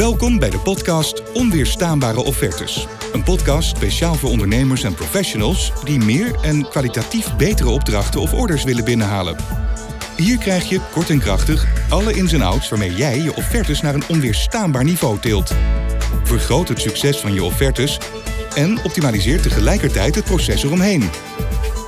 [0.00, 2.86] Welkom bij de podcast Onweerstaanbare Offertes.
[3.12, 8.64] Een podcast speciaal voor ondernemers en professionals die meer en kwalitatief betere opdrachten of orders
[8.64, 9.36] willen binnenhalen.
[10.16, 13.94] Hier krijg je kort en krachtig alle ins en outs waarmee jij je offertes naar
[13.94, 15.54] een onweerstaanbaar niveau tilt.
[16.24, 17.98] Vergroot het succes van je offertes
[18.54, 21.10] en optimaliseert tegelijkertijd het proces eromheen.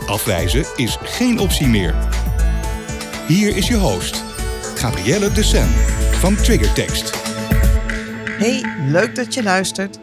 [0.06, 1.94] Afwijzen is geen optie meer.
[3.28, 4.24] Hier is je host,
[4.74, 5.68] Gabrielle de Sen
[6.10, 7.21] van Triggertext.
[8.42, 9.98] Hey, leuk dat je luistert.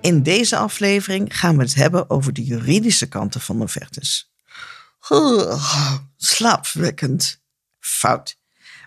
[0.00, 3.68] In deze aflevering gaan we het hebben over de juridische kanten van.
[5.08, 5.64] Oh,
[6.16, 7.42] slaapwekkend.
[7.80, 8.38] Fout.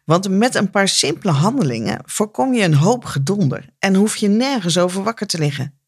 [0.06, 4.78] Want met een paar simpele handelingen voorkom je een hoop gedonder en hoef je nergens
[4.78, 5.80] over wakker te liggen.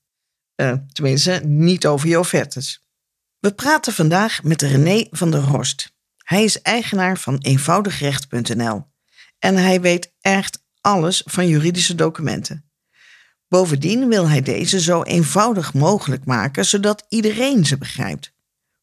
[0.55, 2.87] Uh, tenminste, niet over je offertes.
[3.39, 5.93] We praten vandaag met René van der Horst.
[6.17, 8.85] Hij is eigenaar van eenvoudigrecht.nl
[9.39, 12.66] en hij weet echt alles van juridische documenten.
[13.47, 18.33] Bovendien wil hij deze zo eenvoudig mogelijk maken, zodat iedereen ze begrijpt.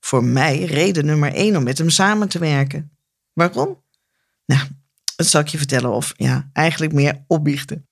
[0.00, 2.96] Voor mij reden nummer één om met hem samen te werken.
[3.32, 3.82] Waarom?
[4.46, 4.68] Nou,
[5.16, 7.88] dat zal ik je vertellen of ja, eigenlijk meer opbiechten.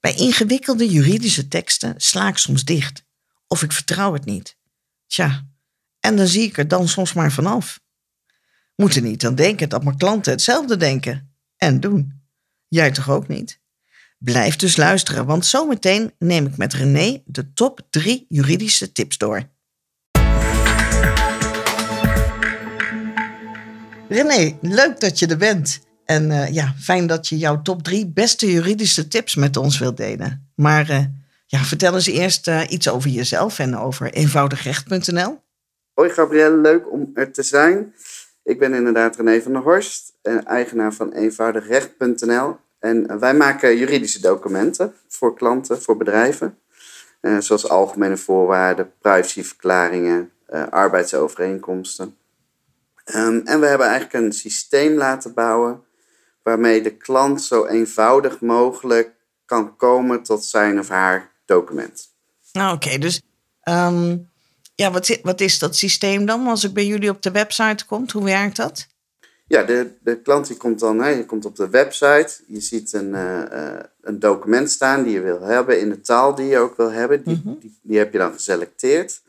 [0.00, 3.04] Bij ingewikkelde juridische teksten sla ik soms dicht.
[3.46, 4.56] Of ik vertrouw het niet.
[5.06, 5.46] Tja,
[6.00, 7.80] en dan zie ik er dan soms maar vanaf.
[8.76, 12.22] Moet er niet aan denken dat mijn klanten hetzelfde denken en doen.
[12.68, 13.60] Jij toch ook niet?
[14.24, 19.42] Blijf dus luisteren, want zometeen neem ik met René de top 3 juridische tips door.
[24.08, 25.80] René, leuk dat je er bent.
[26.04, 29.96] En uh, ja, fijn dat je jouw top 3 beste juridische tips met ons wilt
[29.96, 30.50] delen.
[30.54, 31.04] Maar uh,
[31.46, 35.42] ja, vertel eens eerst uh, iets over jezelf en over eenvoudigrecht.nl.
[35.94, 37.94] Hoi Gabrielle, leuk om er te zijn.
[38.42, 40.12] Ik ben inderdaad René van der Horst,
[40.44, 42.56] eigenaar van eenvoudigrecht.nl.
[42.80, 46.58] En wij maken juridische documenten voor klanten, voor bedrijven.
[47.20, 52.16] Uh, zoals algemene voorwaarden, privacyverklaringen, uh, arbeidsovereenkomsten.
[53.14, 55.82] Um, en we hebben eigenlijk een systeem laten bouwen
[56.42, 59.10] waarmee de klant zo eenvoudig mogelijk
[59.44, 62.08] kan komen tot zijn of haar document.
[62.52, 63.22] Nou, oké, dus
[63.64, 64.30] um,
[64.74, 66.46] ja, wat, wat is dat systeem dan?
[66.46, 68.86] Als ik bij jullie op de website kom, hoe werkt dat?
[69.50, 72.92] Ja, de, de klant die komt dan, hè, je komt op de website, je ziet
[72.92, 76.76] een, uh, een document staan die je wil hebben in de taal die je ook
[76.76, 77.22] wil hebben.
[77.22, 77.58] Die, mhm.
[77.58, 79.22] die, die, heb je dan geselecteerd.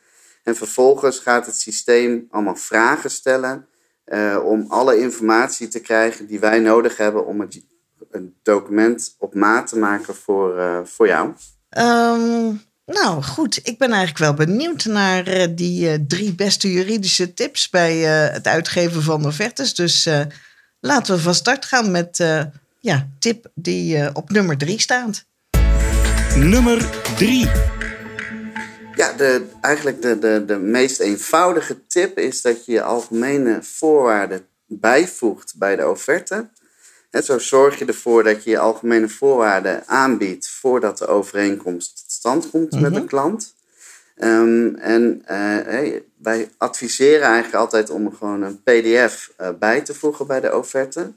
[0.43, 3.67] En vervolgens gaat het systeem allemaal vragen stellen
[4.05, 7.63] uh, om alle informatie te krijgen die wij nodig hebben om het,
[8.11, 11.33] een document op maat te maken voor, voor jou.
[11.77, 12.61] Um,
[12.91, 17.69] nou goed, ik ben eigenlijk wel benieuwd naar uh, die uh, drie beste juridische tips
[17.69, 19.73] bij uh, het uitgeven van offertes.
[19.73, 20.09] Dus
[20.79, 22.17] laten we van start gaan met
[22.79, 25.25] ja, tip die op nummer drie staat.
[26.35, 27.49] Nummer drie.
[28.95, 34.45] Ja, de, eigenlijk de, de, de meest eenvoudige tip is dat je je algemene voorwaarden
[34.65, 36.49] bijvoegt bij de offerte.
[37.09, 42.49] En zo zorg je ervoor dat je je algemene voorwaarden aanbiedt voordat de overeenkomst stand
[42.49, 43.07] komt met de mhm.
[43.07, 43.55] klant.
[44.17, 50.27] Um, en uh, wij adviseren eigenlijk altijd om gewoon een PDF uh, bij te voegen
[50.27, 51.13] bij de offerte.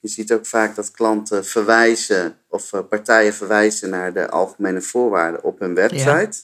[0.00, 5.44] Je ziet ook vaak dat klanten verwijzen of uh, partijen verwijzen naar de algemene voorwaarden
[5.44, 6.42] op hun website.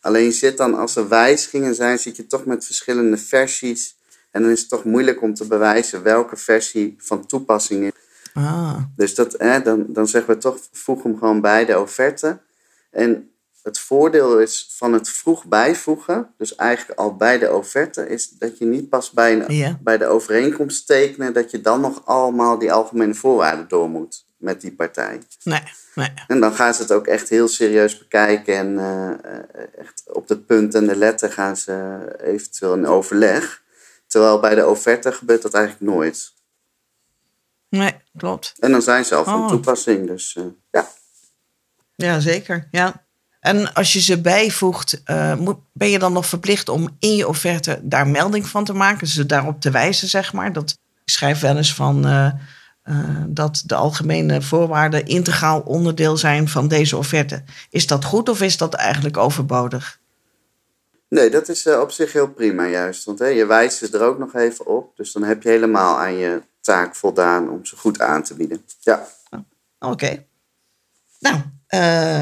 [0.00, 3.96] Alleen je zit dan als er wijzigingen zijn, zit je toch met verschillende versies.
[4.30, 7.92] En dan is het toch moeilijk om te bewijzen welke versie van toepassing is.
[8.34, 8.76] Ah.
[8.96, 12.38] Dus dat, dan, dan zeggen we toch, voeg hem gewoon bij de offerte.
[12.90, 13.30] En
[13.62, 18.58] het voordeel is van het vroeg bijvoegen, dus eigenlijk al bij de offerte, is dat
[18.58, 22.72] je niet pas bij, een, bij de overeenkomst tekenen, dat je dan nog allemaal die
[22.72, 25.20] algemene voorwaarden door moet met die partij.
[25.42, 25.62] Nee,
[25.94, 26.12] nee.
[26.26, 29.10] En dan gaan ze het ook echt heel serieus bekijken en uh,
[29.78, 33.62] echt op de punt en de letter gaan ze eventueel in overleg.
[34.06, 36.32] Terwijl bij de offerte gebeurt dat eigenlijk nooit.
[37.68, 38.54] Nee, klopt.
[38.58, 39.48] En dan zijn ze al van oh.
[39.48, 40.88] toepassing, dus uh, ja.
[41.94, 42.68] Ja, zeker.
[42.70, 43.06] Ja.
[43.40, 47.28] En als je ze bijvoegt, uh, moet, ben je dan nog verplicht om in je
[47.28, 50.52] offerte daar melding van te maken, ze daarop te wijzen, zeg maar.
[50.52, 50.70] Dat,
[51.04, 52.32] ik schrijf wel eens van uh,
[53.26, 57.42] dat de algemene voorwaarden integraal onderdeel zijn van deze offerte.
[57.70, 60.00] Is dat goed of is dat eigenlijk overbodig?
[61.08, 63.04] Nee, dat is op zich heel prima juist.
[63.04, 64.96] Want hè, je wijst ze er ook nog even op.
[64.96, 68.64] Dus dan heb je helemaal aan je taak voldaan om ze goed aan te bieden.
[68.80, 69.06] Ja.
[69.78, 70.24] Oké.
[71.18, 71.36] Nou,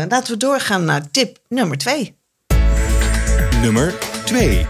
[0.09, 2.17] laten we doorgaan naar tip nummer twee.
[3.63, 4.67] Nummer twee.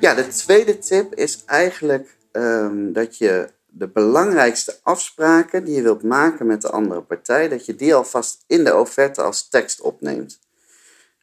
[0.00, 6.02] Ja, de tweede tip is eigenlijk um, dat je de belangrijkste afspraken die je wilt
[6.02, 10.38] maken met de andere partij, dat je die alvast in de offerte als tekst opneemt.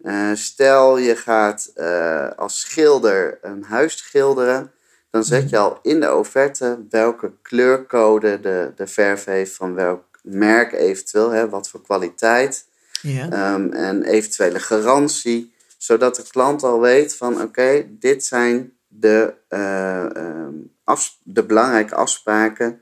[0.02, 4.72] Eh, stel je gaat uh, als schilder een huis schilderen,
[5.10, 10.04] dan zet je al in de offerte welke kleurcode de, de verf heeft, van welk
[10.22, 12.66] merk eventueel, hè, wat voor kwaliteit
[13.02, 13.54] ja.
[13.54, 20.24] um, en eventuele garantie, zodat de klant al weet van oké, dit zijn de, uh,
[20.24, 22.82] um, af, de belangrijke afspraken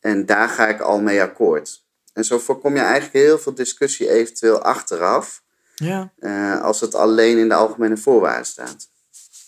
[0.00, 1.82] en daar ga ik al mee akkoord.
[2.12, 5.42] En zo voorkom je eigenlijk heel veel discussie eventueel achteraf.
[5.74, 6.12] Ja.
[6.18, 8.88] Uh, als het alleen in de algemene voorwaarden staat.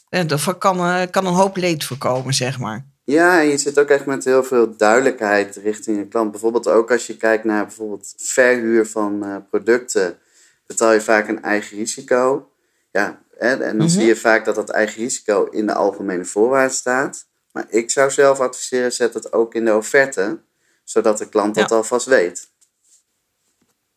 [0.08, 2.86] En dat kan, uh, kan een hoop leed voorkomen, zeg maar.
[3.06, 6.30] Ja, en je zit ook echt met heel veel duidelijkheid richting je klant.
[6.30, 10.18] Bijvoorbeeld ook als je kijkt naar bijvoorbeeld verhuur van uh, producten,
[10.66, 12.50] betaal je vaak een eigen risico.
[12.90, 13.88] Ja, hè, en dan mm -hmm.
[13.88, 17.26] zie je vaak dat dat eigen risico in de algemene voorwaarden staat.
[17.52, 20.38] Maar ik zou zelf adviseren, zet het ook in de offerte,
[20.84, 22.50] zodat de klant dat alvast weet.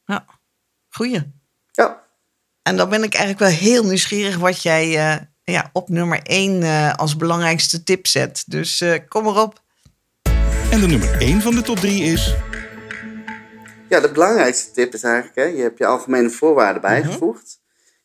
[0.05, 0.25] Ja,
[0.89, 1.33] goeie.
[1.71, 2.03] Ja.
[2.61, 6.61] En dan ben ik eigenlijk wel heel nieuwsgierig wat jij uh, ja, op nummer 1
[6.61, 8.43] uh, als belangrijkste tip zet.
[8.47, 9.61] Dus uh, kom erop.
[10.71, 12.35] En de nummer 1 van de top 3 is.
[13.89, 17.41] Ja, de belangrijkste tip is eigenlijk: hè, je hebt je algemene voorwaarden bijgevoegd.
[17.41, 17.57] Mm -hmm.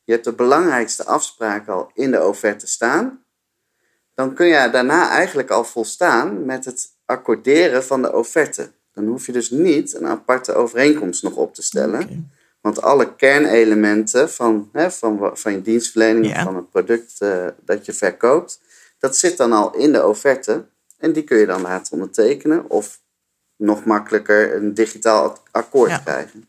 [0.05, 3.25] Je hebt de belangrijkste afspraken al in de offerte staan.
[4.15, 8.73] Dan kun je daarna eigenlijk al volstaan met het accorderen van de offerte.
[8.93, 12.03] Dan hoef je dus niet een aparte overeenkomst nog op te stellen.
[12.03, 12.25] Okay.
[12.65, 16.43] Want alle kernelementen van, hè, van, van je dienstverlening, ja.
[16.43, 18.61] van het product uh, dat je verkoopt,
[18.99, 20.65] dat zit dan al in de offerte.
[20.99, 23.01] En die kun je dan laten ondertekenen of
[23.57, 25.99] nog makkelijker een digitaal akkoord ja.
[25.99, 26.49] krijgen.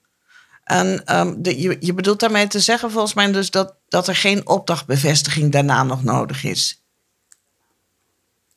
[0.64, 4.16] En um, de, je, je bedoelt daarmee te zeggen volgens mij dus dat, dat er
[4.16, 6.86] geen opdrachtbevestiging daarna nog nodig is.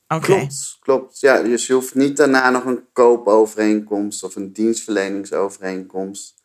[0.08, 0.36] Okay.
[0.38, 1.20] Klopt, klopt.
[1.20, 6.36] Ja, dus je hoeft niet daarna nog een koopovereenkomst of een dienstverleningsovereenkomst.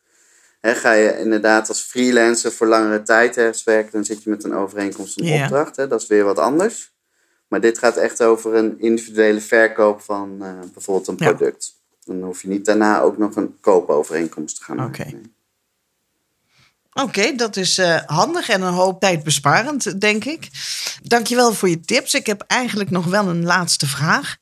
[0.64, 4.44] He, ga je inderdaad als freelancer voor langere tijd ergens werken, dan zit je met
[4.44, 5.42] een overeenkomst een yeah.
[5.42, 5.76] opdracht.
[5.76, 5.86] Hè?
[5.86, 6.92] Dat is weer wat anders.
[7.48, 11.74] Maar dit gaat echt over een individuele verkoop van uh, bijvoorbeeld een product.
[11.90, 12.12] Ja.
[12.12, 15.06] Dan hoef je niet daarna ook nog een koopovereenkomst te gaan maken.
[15.06, 15.20] Okay.
[16.92, 20.48] Oké, okay, dat is uh, handig en een hoop tijdbesparend, denk ik.
[21.02, 22.14] Dankjewel voor je tips.
[22.14, 24.36] Ik heb eigenlijk nog wel een laatste vraag.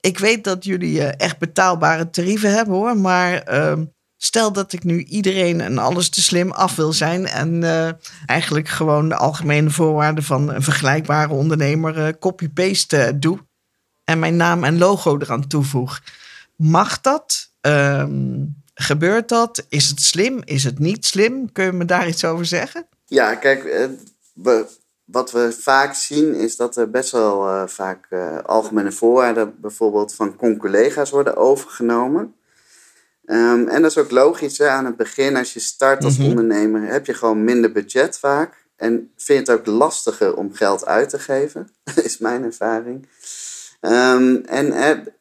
[0.00, 3.78] Ik weet dat jullie uh, echt betaalbare tarieven hebben hoor, maar uh,
[4.20, 7.88] stel dat ik nu iedereen en alles te slim af wil zijn en uh,
[8.26, 13.38] eigenlijk gewoon de algemene voorwaarden van een vergelijkbare ondernemer copy-paste doe
[14.04, 16.00] en mijn naam en logo eraan toevoeg.
[16.56, 17.50] Mag dat?
[17.60, 18.44] Ehm,
[18.80, 19.66] Gebeurt dat?
[19.68, 20.40] Is het slim?
[20.44, 21.52] Is het niet slim?
[21.52, 22.86] Kun je me daar iets over zeggen?
[23.04, 24.60] Ja, kijk, eh,
[25.04, 28.08] wat we vaak zien is dat er best wel vaak
[28.46, 32.34] algemene voorwaarden bijvoorbeeld van con-collega's worden overgenomen.
[33.30, 34.58] Um, en dat is ook logisch.
[34.58, 34.68] Hè?
[34.68, 36.30] Aan het begin, als je start als mm -hmm.
[36.30, 38.66] ondernemer, heb je gewoon minder budget vaak.
[38.76, 41.68] En vind je het ook lastiger om geld uit te geven,
[42.02, 43.08] is mijn ervaring.
[43.80, 45.12] Um, en het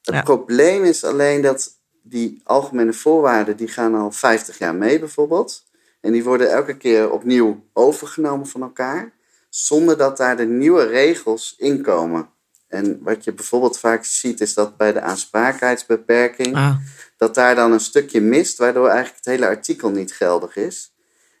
[0.00, 0.22] ja.
[0.22, 1.70] probleem is alleen dat
[2.02, 5.64] die algemene voorwaarden die gaan al 50 jaar mee bijvoorbeeld.
[6.00, 9.12] En die worden elke keer opnieuw overgenomen van elkaar,
[9.48, 12.28] zonder dat daar de nieuwe regels in komen.
[12.72, 16.76] En wat je bijvoorbeeld vaak ziet, is dat bij de aansprakelijkheidsbeperking, ah.
[17.16, 20.92] dat daar dan een stukje mist, waardoor eigenlijk het hele artikel niet geldig is.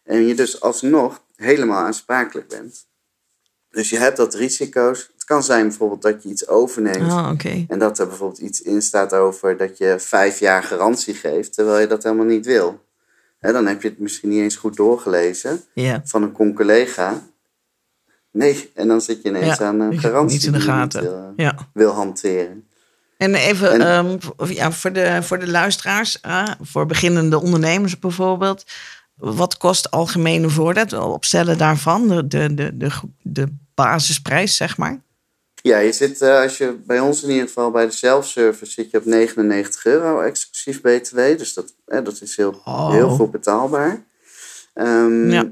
[0.04, 2.86] En je dus alsnog helemaal aansprakelijk bent.
[3.70, 5.10] Dus je hebt dat risico's.
[5.14, 7.12] Het kan zijn bijvoorbeeld dat je iets overneemt.
[7.12, 7.66] Oh, okay.
[7.68, 11.80] En dat er bijvoorbeeld iets in staat over dat je vijf jaar garantie geeft, terwijl
[11.80, 12.84] je dat helemaal niet wil.
[13.38, 16.00] He, dan heb je het misschien niet eens goed doorgelezen yeah.
[16.04, 17.22] van een collega.
[18.32, 21.00] Nee, en dan zit je ineens ja, aan een garantie niet in de gaten.
[21.00, 21.54] die je wil, ja.
[21.72, 22.66] wil hanteren.
[23.16, 28.64] En even en, um, ja, voor, de, voor de luisteraars, uh, voor beginnende ondernemers bijvoorbeeld.
[29.14, 30.92] Wat kost algemene voorraad?
[30.92, 32.90] Opstellen daarvan, de, de, de, de,
[33.22, 35.00] de basisprijs, zeg maar?
[35.62, 38.90] Ja, je zit, uh, als je bij ons in ieder geval bij de self-service zit
[38.90, 41.16] je op 99 euro exclusief BTW.
[41.16, 42.90] Dus dat, eh, dat is heel, oh.
[42.90, 44.04] heel goed betaalbaar.
[44.74, 45.50] Um, ja.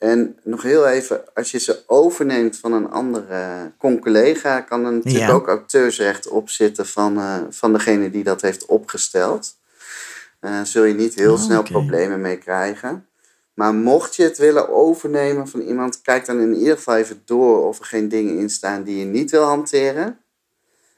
[0.00, 5.26] En nog heel even, als je ze overneemt van een andere con-collega, kan er natuurlijk
[5.26, 5.32] ja.
[5.32, 9.56] ook auteursrecht opzitten van, uh, van degene die dat heeft opgesteld.
[10.40, 11.72] Uh, zul je niet heel oh, snel okay.
[11.72, 13.06] problemen mee krijgen.
[13.54, 17.66] Maar mocht je het willen overnemen van iemand, kijk dan in ieder geval even door
[17.66, 20.18] of er geen dingen in staan die je niet wil hanteren.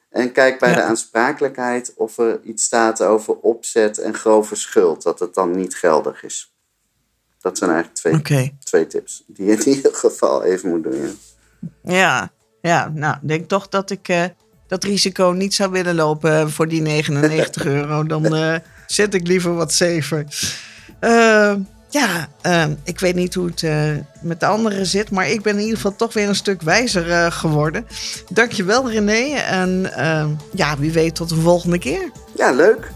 [0.09, 0.75] En kijk bij ja.
[0.75, 5.75] de aansprakelijkheid of er iets staat over opzet en grove schuld, dat het dan niet
[5.75, 6.52] geldig is.
[7.43, 8.57] Dat zijn eigenlijk twee, okay.
[8.65, 10.93] twee tips die je in ieder geval even moet doen.
[11.03, 11.11] Ja,
[11.83, 12.33] ja,
[12.63, 14.25] ja nou, ik denk toch dat ik, uh,
[14.67, 18.57] dat risico niet zou willen lopen voor die 99 euro, dan uh,
[18.87, 20.25] zet ik liever wat safer.
[21.01, 21.55] Uh,
[21.89, 25.55] ja, uh, ik weet niet hoe het uh, met de anderen zit, maar ik ben
[25.55, 27.87] in ieder geval toch weer een stuk wijzer geworden.
[28.29, 32.11] Dankjewel René en ehm, ja, wie weet tot de volgende keer.
[32.37, 32.91] Ja, leuk.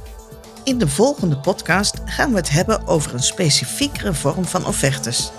[0.67, 5.33] In de volgende podcast gaan we het hebben over een specifiekere vorm van offertes,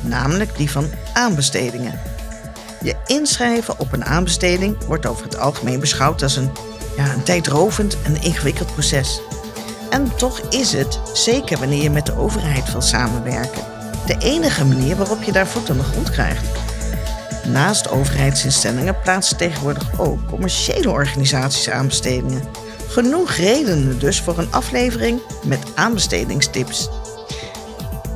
[0.00, 2.00] namelijk die van aanbestedingen.
[2.82, 6.50] Je inschrijven op een aanbesteding wordt over het algemeen beschouwd als een,
[6.96, 9.20] ja, een tijdrovend en ingewikkeld proces.
[9.90, 13.64] En toch is het, zeker wanneer je met de overheid wil samenwerken,
[14.06, 16.46] de enige manier waarop je daar voet aan de grond krijgt.
[17.46, 22.67] Naast overheidsinstellingen plaatsen tegenwoordig ook commerciële organisaties aanbestedingen.
[22.88, 26.88] Genoeg redenen dus voor een aflevering met aanbestedingstips.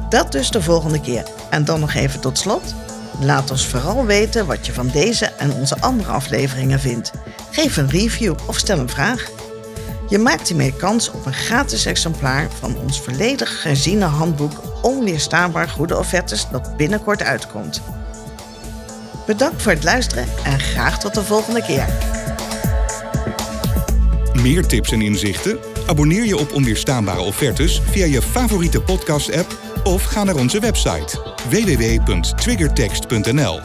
[0.09, 1.25] Dat dus de volgende keer.
[1.50, 2.75] En dan nog even tot slot.
[3.21, 7.11] Laat ons vooral weten wat je van deze en onze andere afleveringen vindt.
[7.50, 9.31] Geef een review of stel een vraag.
[10.09, 14.52] Je maakt hiermee kans op een gratis exemplaar van ons volledig herziene handboek
[14.83, 17.83] Onweerstaanbaar Goede Offertes dat binnenkort uitkomt.
[19.26, 21.87] Bedankt voor het luisteren en graag tot de volgende keer.
[24.43, 25.59] Meer tips en inzichten?
[25.87, 33.61] Abonneer je op Onweerstaanbare Offertes via je favoriete podcast-app of ga naar onze website www.triggertext.nl.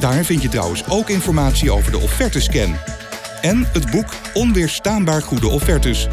[0.00, 2.76] Daar vind je trouwens ook informatie over de offertescan
[3.40, 6.08] en het boek Onweerstaanbaar Goede Offertes.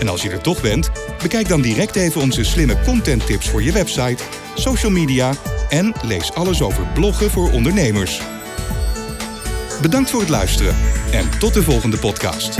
[0.00, 0.90] En als je er toch bent,
[1.22, 4.22] bekijk dan direct even onze slimme content tips voor je website,
[4.54, 5.32] social media
[5.68, 8.20] en lees alles over bloggen voor ondernemers.
[9.82, 10.76] Bedankt voor het luisteren
[11.12, 12.58] en tot de volgende podcast.